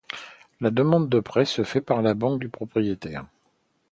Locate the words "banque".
2.15-2.39